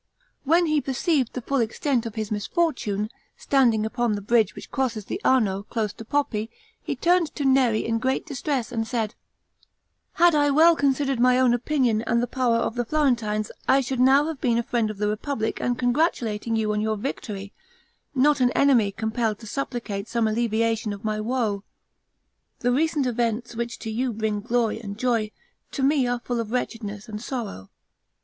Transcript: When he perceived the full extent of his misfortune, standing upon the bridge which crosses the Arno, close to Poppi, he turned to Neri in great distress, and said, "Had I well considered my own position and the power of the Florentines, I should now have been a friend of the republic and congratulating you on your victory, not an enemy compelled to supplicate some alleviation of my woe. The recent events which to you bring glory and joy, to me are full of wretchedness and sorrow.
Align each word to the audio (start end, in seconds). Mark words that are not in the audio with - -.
When 0.45 0.65
he 0.65 0.81
perceived 0.81 1.33
the 1.33 1.43
full 1.43 1.59
extent 1.59 2.07
of 2.07 2.15
his 2.15 2.31
misfortune, 2.31 3.11
standing 3.37 3.85
upon 3.85 4.13
the 4.13 4.21
bridge 4.21 4.55
which 4.55 4.71
crosses 4.71 5.05
the 5.05 5.21
Arno, 5.23 5.61
close 5.61 5.93
to 5.93 6.03
Poppi, 6.03 6.49
he 6.81 6.95
turned 6.95 7.35
to 7.35 7.45
Neri 7.45 7.85
in 7.85 7.99
great 7.99 8.25
distress, 8.25 8.71
and 8.71 8.87
said, 8.87 9.13
"Had 10.13 10.33
I 10.33 10.49
well 10.49 10.75
considered 10.75 11.19
my 11.19 11.37
own 11.39 11.51
position 11.59 12.01
and 12.01 12.19
the 12.19 12.25
power 12.25 12.55
of 12.57 12.73
the 12.73 12.83
Florentines, 12.83 13.51
I 13.67 13.79
should 13.79 13.99
now 13.99 14.25
have 14.25 14.41
been 14.41 14.57
a 14.57 14.63
friend 14.63 14.89
of 14.89 14.97
the 14.97 15.07
republic 15.07 15.59
and 15.61 15.77
congratulating 15.77 16.55
you 16.55 16.73
on 16.73 16.81
your 16.81 16.97
victory, 16.97 17.53
not 18.15 18.39
an 18.39 18.49
enemy 18.53 18.91
compelled 18.91 19.37
to 19.41 19.45
supplicate 19.45 20.07
some 20.09 20.27
alleviation 20.27 20.93
of 20.93 21.05
my 21.05 21.19
woe. 21.21 21.63
The 22.61 22.71
recent 22.71 23.05
events 23.05 23.55
which 23.55 23.77
to 23.77 23.91
you 23.91 24.13
bring 24.13 24.39
glory 24.41 24.79
and 24.79 24.97
joy, 24.97 25.29
to 25.73 25.83
me 25.83 26.07
are 26.07 26.19
full 26.21 26.39
of 26.39 26.49
wretchedness 26.51 27.07
and 27.07 27.21
sorrow. 27.21 27.69